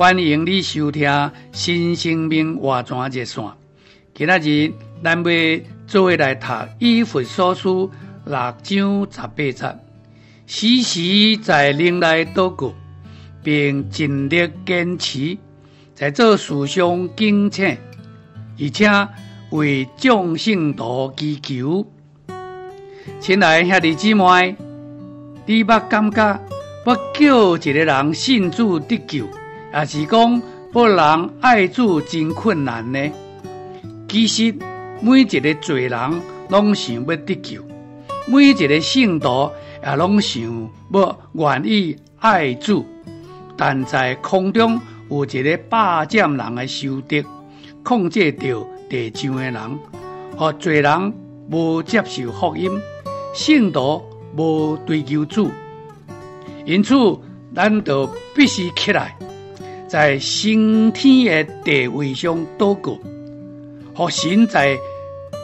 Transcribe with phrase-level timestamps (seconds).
[0.00, 3.44] 欢迎你收听新生命活泉热线。
[4.14, 4.72] 今仔日
[5.04, 6.46] 咱要做伙来读
[6.78, 7.90] 以佛所书
[8.24, 9.78] 六章十八节，
[10.46, 12.72] 时时在灵内祷告，
[13.42, 15.36] 并尽力坚持，
[15.94, 17.76] 在做事上敬请，
[18.58, 18.88] 而且
[19.50, 21.86] 为众圣徒祈求。
[23.20, 24.56] 亲爱兄弟姊妹，
[25.44, 26.40] 你捌感觉
[26.86, 29.28] 要叫一个人信主得救，
[29.72, 30.42] 也是讲
[30.72, 33.10] 要人爱主真困难呢？
[34.08, 34.54] 其实
[35.00, 37.62] 每一个罪人拢想要得救，
[38.26, 39.50] 每一个圣徒
[39.84, 40.42] 也拢想
[40.92, 42.84] 要愿意爱主，
[43.56, 47.22] 但在空中有一个霸占人的修德，
[47.84, 49.78] 控制着地上的人，
[50.36, 51.14] 和罪人
[51.50, 52.70] 无接受福音。
[53.32, 54.02] 圣徒
[54.36, 55.48] 无追求主，
[56.66, 56.94] 因此
[57.54, 59.16] 咱就必须起来，
[59.90, 62.96] 在升天的地位上祷告，
[63.92, 64.78] 和神在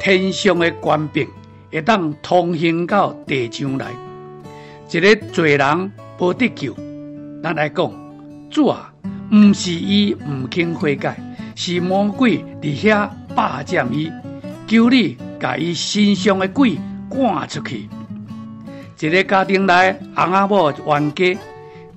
[0.00, 1.26] 天上的官柄
[1.72, 3.88] 会当通行到地上来。
[4.92, 6.72] 一个罪人无得救，
[7.42, 7.92] 咱来讲，
[8.48, 8.92] 主啊，
[9.32, 11.18] 毋是伊毋肯悔改，
[11.56, 14.08] 是魔鬼伫遐霸占伊，
[14.68, 16.78] 求你甲伊身上的鬼。
[17.10, 17.88] 赶出去！
[19.00, 21.38] 一个家庭内，翁仔某冤家，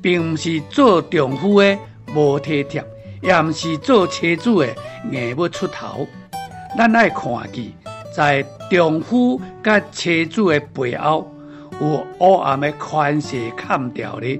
[0.02, 1.78] 并毋是做丈夫的
[2.16, 2.84] 无体贴，
[3.22, 4.68] 也毋是做车主的
[5.12, 6.08] 硬要出头。
[6.78, 7.72] 咱爱看见，
[8.16, 11.30] 在丈夫甲妻子的背后，
[11.80, 14.40] 有黑暗的权势砍掉咧。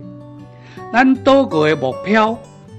[0.94, 2.32] 咱祷告的目标，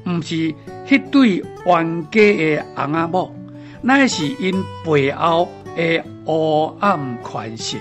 [0.06, 0.54] 毋是
[0.86, 3.34] 迄对冤家的翁仔某，
[3.80, 7.78] 乃是因背后的黑暗权势。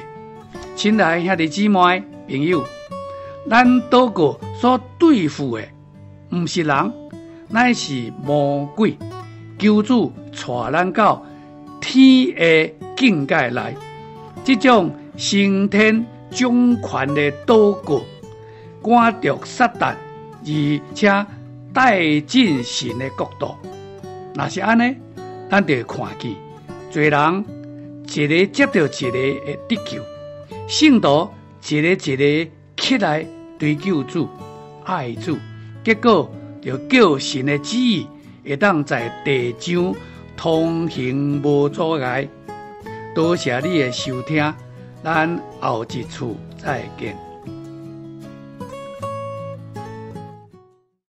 [0.76, 2.64] 亲爱兄弟姊妹朋友，
[3.50, 5.64] 咱祷告所对付的，
[6.32, 6.94] 毋是人，
[7.52, 8.98] 乃是魔鬼。
[9.58, 11.24] 求主带咱到
[11.80, 13.76] 天的境界来，
[14.44, 18.02] 这种升天掌权的祷告，
[18.82, 19.94] 赶着撒旦，
[20.44, 21.26] 而且
[21.74, 23.56] 带进神的国度。
[24.34, 24.96] 若是安尼，
[25.50, 26.34] 咱就看见
[26.90, 27.46] 罪人
[28.14, 30.02] 一个接着一个的得救。
[30.68, 31.30] 圣徒
[31.70, 31.96] 一个一
[32.46, 33.26] 个起来
[33.60, 34.28] 追求主、
[34.86, 35.38] 爱主，
[35.84, 38.08] 结果就叫神的旨意
[38.46, 39.96] 会当在地上
[40.38, 42.28] 通行无阻碍。
[43.14, 44.54] 多谢你的收听，
[45.04, 47.31] 咱后一次再见。